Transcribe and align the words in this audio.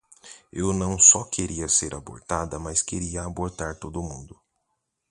Eu 0.51 0.73
não 0.73 0.97
só 0.97 1.23
queria 1.25 1.67
ser 1.69 1.93
abortada 1.93 2.57
mas 2.57 2.81
queria 2.81 3.21
abortar 3.21 3.77
todo 3.77 4.01
mundo! 4.01 4.35